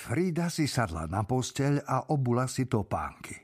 Frida 0.00 0.48
si 0.48 0.64
sadla 0.64 1.04
na 1.04 1.28
posteľ 1.28 1.84
a 1.84 2.08
obula 2.08 2.48
si 2.48 2.64
topánky. 2.64 3.36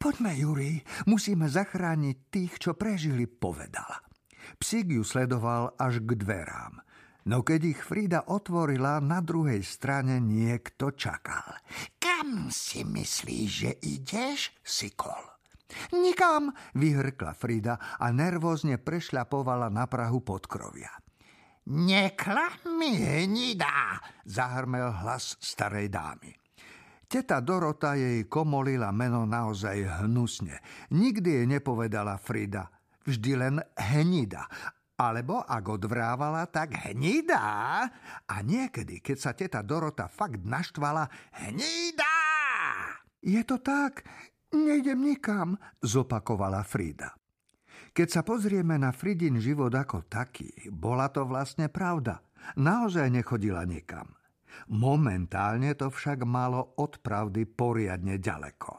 Poďme, 0.00 0.32
Juri, 0.32 0.80
musíme 1.04 1.52
zachrániť 1.52 2.16
tých, 2.32 2.52
čo 2.56 2.72
prežili, 2.72 3.28
povedala. 3.28 4.00
Psík 4.56 4.96
ju 4.96 5.04
sledoval 5.04 5.76
až 5.76 6.00
k 6.00 6.16
dverám. 6.16 6.80
No 7.28 7.44
keď 7.44 7.76
ich 7.76 7.80
Frida 7.84 8.24
otvorila, 8.24 9.04
na 9.04 9.20
druhej 9.20 9.60
strane 9.60 10.16
niekto 10.16 10.96
čakal. 10.96 11.60
Kam 12.00 12.48
si 12.48 12.88
myslíš, 12.88 13.48
že 13.52 13.70
ideš, 13.84 14.56
Sikol? 14.64 15.20
Nikam, 15.92 16.56
vyhrkla 16.72 17.36
Frida 17.36 18.00
a 18.00 18.08
nervózne 18.16 18.80
prešľapovala 18.80 19.68
na 19.68 19.84
Prahu 19.84 20.24
podkrovia. 20.24 20.88
Neklami, 21.68 22.96
hnidá, 22.96 24.00
zahrmel 24.24 24.88
hlas 25.04 25.36
starej 25.36 25.92
dámy. 25.92 26.32
Teta 27.04 27.44
Dorota 27.44 27.92
jej 27.92 28.24
komolila 28.24 28.88
meno 28.88 29.28
naozaj 29.28 30.00
hnusne. 30.00 30.64
Nikdy 30.96 31.28
jej 31.28 31.46
nepovedala 31.48 32.16
Frida, 32.16 32.72
vždy 33.04 33.32
len 33.36 33.54
hnida. 33.76 34.48
Alebo 34.96 35.44
ak 35.44 35.64
odvrávala, 35.68 36.48
tak 36.48 36.72
hnidá. 36.88 37.84
A 38.24 38.34
niekedy, 38.40 39.04
keď 39.04 39.16
sa 39.20 39.36
teta 39.36 39.60
Dorota 39.60 40.08
fakt 40.08 40.40
naštvala, 40.40 41.04
hnidá. 41.36 42.16
Je 43.20 43.44
to 43.44 43.60
tak, 43.60 44.08
nejdem 44.56 45.04
nikam, 45.04 45.60
zopakovala 45.84 46.64
Frida. 46.64 47.12
Keď 47.98 48.14
sa 48.14 48.22
pozrieme 48.22 48.78
na 48.78 48.94
Fridin 48.94 49.42
život 49.42 49.74
ako 49.74 50.06
taký, 50.06 50.70
bola 50.70 51.10
to 51.10 51.26
vlastne 51.26 51.66
pravda. 51.66 52.22
Naozaj 52.54 53.10
nechodila 53.10 53.66
nikam. 53.66 54.14
Momentálne 54.70 55.74
to 55.74 55.90
však 55.90 56.22
malo 56.22 56.78
od 56.78 57.02
pravdy 57.02 57.42
poriadne 57.42 58.22
ďaleko. 58.22 58.70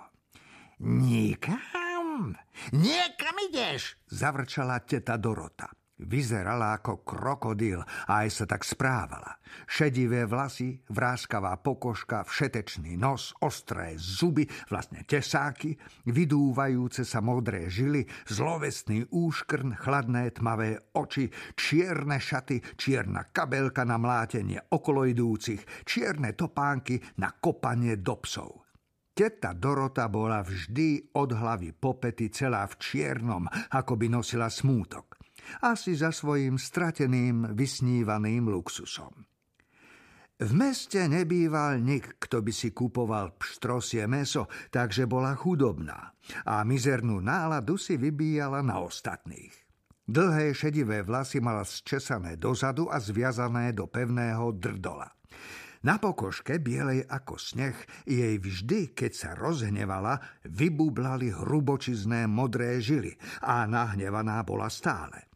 Nikam? 0.87 2.31
Niekam 2.71 3.35
ideš? 3.51 3.99
Zavrčala 4.07 4.79
teta 4.87 5.19
Dorota. 5.19 5.67
Vyzerala 5.99 6.79
ako 6.79 7.03
krokodíl 7.03 7.83
a 7.83 8.23
aj 8.23 8.29
sa 8.31 8.45
tak 8.47 8.63
správala. 8.63 9.35
Šedivé 9.67 10.23
vlasy, 10.23 10.79
vráskavá 10.87 11.59
pokožka, 11.59 12.23
všetečný 12.23 12.95
nos, 12.95 13.35
ostré 13.43 13.99
zuby, 13.99 14.47
vlastne 14.71 15.03
tesáky, 15.03 15.75
vydúvajúce 16.07 17.03
sa 17.03 17.19
modré 17.19 17.67
žily, 17.67 18.07
zlovesný 18.31 19.11
úškrn, 19.11 19.75
chladné 19.75 20.31
tmavé 20.31 20.79
oči, 20.95 21.27
čierne 21.59 22.15
šaty, 22.15 22.79
čierna 22.79 23.27
kabelka 23.35 23.83
na 23.83 23.99
mlátenie 23.99 24.71
okolo 24.71 25.03
idúcich, 25.03 25.83
čierne 25.83 26.31
topánky 26.31 26.95
na 27.19 27.35
kopanie 27.35 27.99
do 27.99 28.15
psov. 28.23 28.63
Teta 29.11 29.51
Dorota 29.51 30.07
bola 30.07 30.39
vždy 30.47 31.11
od 31.19 31.35
hlavy 31.35 31.75
popety 31.75 32.31
celá 32.31 32.63
v 32.71 32.79
čiernom, 32.79 33.43
ako 33.51 33.99
by 33.99 34.07
nosila 34.07 34.47
smútok 34.47 35.18
asi 35.61 35.97
za 35.97 36.13
svojim 36.13 36.57
strateným, 36.61 37.53
vysnívaným 37.57 38.49
luxusom. 38.49 39.29
V 40.39 40.55
meste 40.55 41.03
nebýval 41.03 41.83
nik, 41.83 42.15
kto 42.15 42.39
by 42.39 42.53
si 42.55 42.71
kupoval 42.71 43.35
pštrosie 43.35 44.07
meso, 44.07 44.47
takže 44.71 45.03
bola 45.03 45.35
chudobná 45.35 46.15
a 46.47 46.63
mizernú 46.63 47.19
náladu 47.19 47.75
si 47.75 47.99
vybíjala 47.99 48.63
na 48.63 48.79
ostatných. 48.79 49.51
Dlhé 50.09 50.55
šedivé 50.55 51.03
vlasy 51.03 51.43
mala 51.43 51.67
zčesané 51.67 52.39
dozadu 52.39 52.87
a 52.87 53.03
zviazané 53.03 53.75
do 53.75 53.91
pevného 53.91 54.55
drdola. 54.55 55.11
Na 55.85 55.99
pokožke, 55.99 56.59
bielej 56.59 57.05
ako 57.07 57.35
sneh, 57.39 57.77
jej 58.03 58.35
vždy, 58.39 58.95
keď 58.95 59.11
sa 59.11 59.29
rozhnevala, 59.35 60.17
vybublali 60.47 61.35
hrubočizné 61.35 62.31
modré 62.31 62.79
žily 62.79 63.15
a 63.43 63.63
nahnevaná 63.69 64.43
bola 64.43 64.67
stále. 64.67 65.28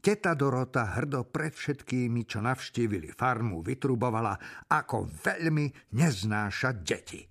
Teta 0.00 0.32
Dorota 0.32 0.96
hrdo 0.96 1.28
pred 1.28 1.52
všetkými, 1.52 2.24
čo 2.24 2.40
navštívili 2.40 3.12
farmu, 3.12 3.60
vytrubovala, 3.60 4.32
ako 4.72 5.12
veľmi 5.12 5.92
neznáša 5.92 6.72
deti. 6.80 7.30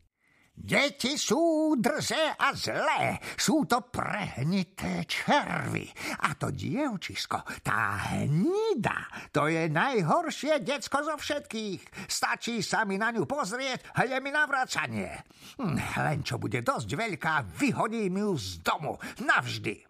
Deti 0.60 1.16
sú 1.16 1.74
drze 1.80 2.36
a 2.36 2.52
zlé, 2.52 3.16
sú 3.40 3.64
to 3.64 3.88
prehnité 3.88 5.08
červy. 5.08 5.88
A 6.28 6.36
to 6.36 6.52
dievčisko, 6.52 7.42
tá 7.64 8.12
hnida, 8.12 9.08
to 9.32 9.48
je 9.48 9.72
najhoršie 9.72 10.60
decko 10.60 11.08
zo 11.08 11.16
všetkých. 11.16 12.12
Stačí 12.12 12.60
sa 12.60 12.84
mi 12.84 13.00
na 13.00 13.10
ňu 13.16 13.24
pozrieť 13.24 13.98
a 13.98 14.04
je 14.04 14.20
mi 14.20 14.36
navracanie. 14.36 15.24
Hm, 15.58 15.80
len 16.06 16.20
čo 16.28 16.36
bude 16.36 16.60
dosť 16.60 16.92
veľká, 16.92 17.50
vyhodím 17.56 18.20
ju 18.20 18.32
z 18.36 18.60
domu 18.60 19.00
navždy. 19.24 19.89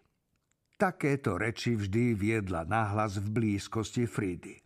Takéto 0.80 1.36
reči 1.36 1.76
vždy 1.76 2.16
viedla 2.16 2.64
nahlas 2.64 3.20
v 3.20 3.28
blízkosti 3.28 4.08
Fridy. 4.08 4.56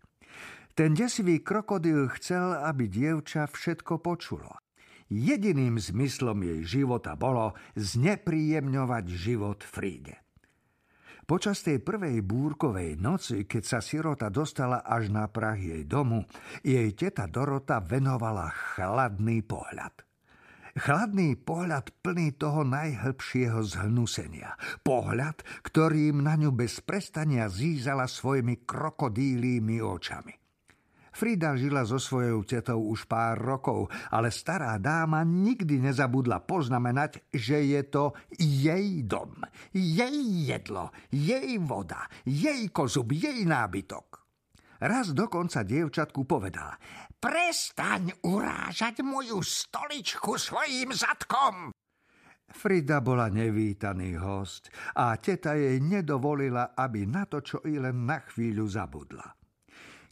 Ten 0.71 0.95
desivý 0.95 1.43
krokodil 1.43 2.07
chcel, 2.15 2.55
aby 2.55 2.87
dievča 2.87 3.51
všetko 3.51 3.99
počulo. 3.99 4.63
Jediným 5.11 5.75
zmyslom 5.75 6.39
jej 6.47 6.63
života 6.79 7.19
bolo 7.19 7.59
znepríjemňovať 7.75 9.05
život 9.11 9.67
Fríde. 9.67 10.23
Počas 11.27 11.67
tej 11.67 11.83
prvej 11.83 12.23
búrkovej 12.23 12.95
noci, 12.95 13.43
keď 13.51 13.63
sa 13.67 13.81
sirota 13.83 14.31
dostala 14.31 14.87
až 14.87 15.11
na 15.11 15.27
prah 15.27 15.59
jej 15.59 15.83
domu, 15.83 16.31
jej 16.63 16.95
teta 16.95 17.27
Dorota 17.27 17.83
venovala 17.83 18.55
chladný 18.55 19.43
pohľad. 19.43 20.14
Chladný 20.75 21.39
pohľad 21.39 22.03
plný 22.03 22.35
toho 22.35 22.67
najhlbšieho 22.67 23.63
zhnusenia. 23.63 24.59
Pohľad, 24.83 25.47
ktorým 25.63 26.19
na 26.19 26.35
ňu 26.35 26.51
bez 26.51 26.83
prestania 26.83 27.47
zízala 27.47 28.11
svojimi 28.11 28.67
krokodílými 28.67 29.79
očami. 29.79 30.35
Frida 31.15 31.55
žila 31.55 31.87
so 31.87 32.03
svojou 32.03 32.43
tetou 32.43 32.91
už 32.91 33.07
pár 33.07 33.39
rokov, 33.39 33.87
ale 34.11 34.35
stará 34.35 34.75
dáma 34.83 35.23
nikdy 35.23 35.79
nezabudla 35.79 36.43
poznamenať, 36.43 37.31
že 37.31 37.63
je 37.71 37.83
to 37.87 38.11
jej 38.35 39.07
dom, 39.07 39.47
jej 39.71 40.19
jedlo, 40.43 40.91
jej 41.15 41.55
voda, 41.63 42.11
jej 42.27 42.67
kozub, 42.75 43.15
jej 43.15 43.47
nábytok. 43.47 44.24
Raz 44.85 45.17
dokonca 45.17 45.65
dievčatku 45.65 46.29
povedal 46.29 46.77
Prestaň 47.17 48.21
urážať 48.21 49.01
moju 49.01 49.41
stoličku 49.41 50.37
svojím 50.37 50.93
zadkom! 50.93 51.73
Frida 52.53 53.01
bola 53.01 53.33
nevítaný 53.33 54.21
host 54.21 54.69
a 54.93 55.17
teta 55.17 55.57
jej 55.57 55.81
nedovolila, 55.81 56.77
aby 56.77 57.09
na 57.09 57.25
to, 57.25 57.41
čo 57.41 57.65
i 57.65 57.81
len 57.81 58.05
na 58.05 58.21
chvíľu 58.29 58.69
zabudla. 58.69 59.25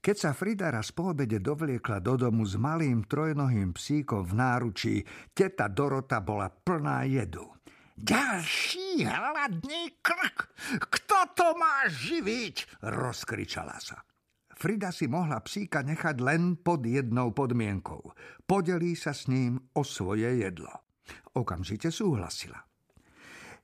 Keď 0.01 0.17
sa 0.17 0.33
Frida 0.33 0.73
raz 0.73 0.89
po 0.89 1.13
obede 1.13 1.37
dovliekla 1.37 2.01
do 2.01 2.17
domu 2.17 2.49
s 2.49 2.57
malým 2.57 3.05
trojnohým 3.05 3.77
psíkom 3.77 4.25
v 4.25 4.35
náručí, 4.41 4.95
teta 5.37 5.69
Dorota 5.69 6.25
bola 6.25 6.49
plná 6.49 7.05
jedu. 7.13 7.45
Ďalší 7.93 9.05
hladný 9.05 10.01
krk! 10.01 10.49
Kto 10.81 11.19
to 11.37 11.61
má 11.61 11.85
živiť? 11.93 12.81
rozkričala 12.89 13.77
sa. 13.77 14.01
Frida 14.57 14.93
si 14.93 15.09
mohla 15.09 15.41
psíka 15.41 15.83
nechať 15.83 16.17
len 16.21 16.61
pod 16.61 16.85
jednou 16.85 17.33
podmienkou. 17.33 18.13
Podelí 18.45 18.95
sa 18.95 19.17
s 19.17 19.27
ním 19.27 19.59
o 19.77 19.83
svoje 19.83 20.29
jedlo. 20.41 20.71
Okamžite 21.37 21.89
súhlasila. 21.89 22.61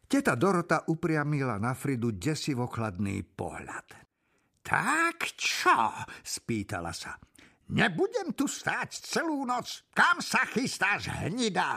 Teta 0.08 0.32
Dorota 0.34 0.88
upriamila 0.88 1.60
na 1.60 1.76
Fridu 1.76 2.16
desivo 2.16 2.64
chladný 2.64 3.20
pohľad. 3.22 4.08
Tak 4.64 5.18
čo? 5.36 5.92
spýtala 6.24 6.96
sa. 6.96 7.20
Nebudem 7.68 8.32
tu 8.32 8.48
stáť 8.48 9.04
celú 9.04 9.44
noc. 9.44 9.84
Kam 9.92 10.24
sa 10.24 10.48
chystáš, 10.48 11.12
hnida? 11.12 11.76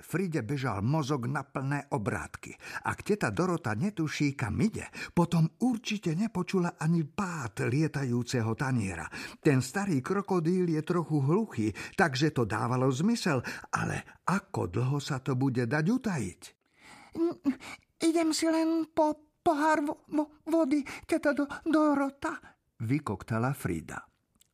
Fride 0.00 0.46
bežal 0.46 0.80
mozog 0.82 1.26
na 1.26 1.44
plné 1.44 1.90
obrátky. 1.92 2.54
Ak 2.86 3.02
teta 3.02 3.34
Dorota 3.34 3.74
netuší, 3.74 4.32
kam 4.38 4.56
ide, 4.62 4.88
potom 5.12 5.46
určite 5.66 6.14
nepočula 6.14 6.78
ani 6.78 7.04
pád 7.04 7.68
lietajúceho 7.68 8.54
taniera. 8.54 9.06
Ten 9.42 9.60
starý 9.60 10.00
krokodíl 10.00 10.70
je 10.70 10.82
trochu 10.86 11.18
hluchý, 11.20 11.68
takže 11.98 12.32
to 12.32 12.48
dávalo 12.48 12.88
zmysel, 12.88 13.42
ale 13.74 14.22
ako 14.24 14.72
dlho 14.72 14.98
sa 15.02 15.20
to 15.20 15.36
bude 15.36 15.66
dať 15.66 15.84
utajiť? 15.84 16.42
Idem 18.08 18.30
si 18.30 18.46
len 18.46 18.86
po 18.94 19.36
pohár 19.42 19.82
vo, 19.82 20.06
vo, 20.12 20.24
vody, 20.46 20.84
teta 21.04 21.34
do, 21.34 21.44
Dorota, 21.66 22.38
vykoktala 22.78 23.52
Frida. 23.52 24.07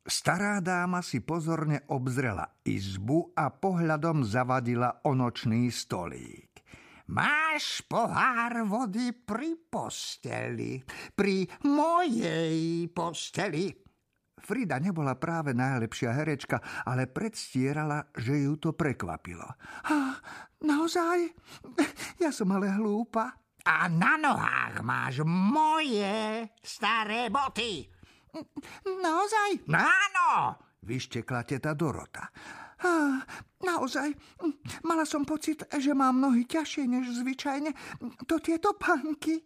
Stará 0.05 0.61
dáma 0.61 1.01
si 1.01 1.17
pozorne 1.17 1.81
obzrela 1.89 2.61
izbu 2.61 3.33
a 3.33 3.49
pohľadom 3.49 4.21
zavadila 4.21 5.01
onočný 5.01 5.73
stolík. 5.73 6.61
Máš 7.09 7.81
pohár 7.89 8.69
vody 8.69 9.17
pri 9.17 9.57
posteli, 9.65 10.77
pri 11.17 11.49
mojej 11.65 12.85
posteli. 12.93 13.73
Frida 14.45 14.77
nebola 14.77 15.17
práve 15.17 15.57
najlepšia 15.57 16.13
herečka, 16.13 16.85
ale 16.85 17.09
predstierala, 17.09 18.13
že 18.13 18.45
ju 18.45 18.61
to 18.61 18.77
prekvapilo. 18.77 19.49
A, 19.89 20.21
naozaj? 20.61 21.33
Ja 22.21 22.29
som 22.29 22.53
ale 22.53 22.69
hlúpa. 22.77 23.41
A 23.65 23.89
na 23.89 24.21
nohách 24.21 24.85
máš 24.85 25.25
moje 25.25 26.45
staré 26.61 27.33
boty. 27.33 27.94
Naozaj? 28.85 29.65
Áno, 29.71 30.59
vyštekla 30.83 31.47
teta 31.47 31.71
Dorota. 31.73 32.29
A, 32.83 33.23
naozaj, 33.63 34.11
mala 34.83 35.07
som 35.07 35.23
pocit, 35.23 35.63
že 35.71 35.95
mám 35.95 36.19
nohy 36.19 36.43
ťažšie 36.43 36.83
než 36.85 37.23
zvyčajne. 37.23 37.71
To 38.27 38.35
tieto 38.43 38.75
panky. 38.75 39.41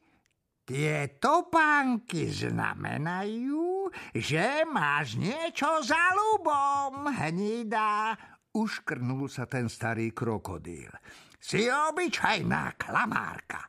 Tie 0.69 1.17
topánky 1.17 2.29
znamenajú, 2.29 3.89
že 4.13 4.69
máš 4.69 5.17
niečo 5.17 5.81
za 5.81 6.13
ľubom, 6.13 7.09
hnida. 7.09 8.13
Uškrnul 8.53 9.25
sa 9.33 9.49
ten 9.49 9.65
starý 9.65 10.13
krokodíl. 10.13 10.93
Si 11.41 11.65
obyčajná 11.65 12.77
klamárka. 12.77 13.65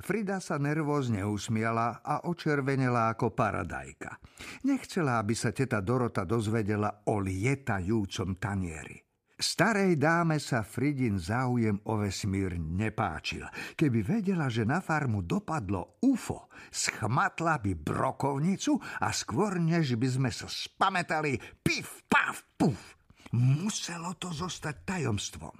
Frida 0.00 0.40
sa 0.40 0.56
nervózne 0.56 1.20
usmiala 1.20 2.00
a 2.00 2.24
očervenela 2.24 3.12
ako 3.12 3.36
paradajka. 3.36 4.16
Nechcela, 4.64 5.20
aby 5.20 5.36
sa 5.36 5.52
teta 5.52 5.84
Dorota 5.84 6.24
dozvedela 6.24 7.04
o 7.12 7.20
lietajúcom 7.20 8.40
tanieri. 8.40 8.96
Starej 9.40 9.96
dáme 9.96 10.36
sa 10.36 10.60
Fridin 10.60 11.16
záujem 11.16 11.80
o 11.88 11.96
vesmír 11.96 12.60
nepáčil. 12.60 13.48
Keby 13.72 14.04
vedela, 14.04 14.52
že 14.52 14.68
na 14.68 14.84
farmu 14.84 15.24
dopadlo 15.24 15.96
UFO, 16.04 16.52
schmatla 16.68 17.56
by 17.56 17.72
brokovnicu 17.72 18.76
a 19.00 19.08
skôr, 19.16 19.56
než 19.56 19.96
by 19.96 20.08
sme 20.12 20.28
sa 20.28 20.44
spametali, 20.44 21.40
pif, 21.64 22.04
paf, 22.04 22.44
puf. 22.52 23.00
Muselo 23.32 24.12
to 24.20 24.28
zostať 24.28 24.84
tajomstvom. 24.84 25.56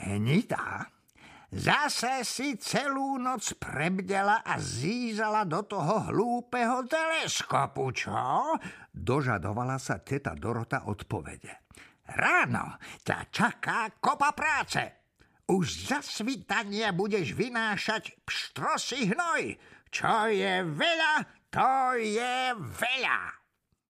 Enita, 0.00 0.95
zase 1.52 2.26
si 2.26 2.58
celú 2.58 3.20
noc 3.20 3.54
prebdela 3.60 4.42
a 4.42 4.58
zízala 4.58 5.46
do 5.46 5.62
toho 5.62 6.10
hlúpeho 6.10 6.86
teleskopu, 6.86 7.92
čo? 7.94 8.58
Dožadovala 8.90 9.78
sa 9.78 10.02
teta 10.02 10.34
Dorota 10.34 10.88
odpovede. 10.90 11.66
Ráno 12.06 12.78
ťa 13.02 13.18
čaká 13.30 13.98
kopa 13.98 14.30
práce. 14.34 15.06
Už 15.46 15.90
za 15.90 16.02
svítanie 16.02 16.90
budeš 16.90 17.34
vynášať 17.34 18.18
pštrosy 18.26 19.14
hnoj. 19.14 19.54
Čo 19.90 20.26
je 20.26 20.66
veľa, 20.66 21.14
to 21.54 21.94
je 22.02 22.34
veľa. 22.58 23.45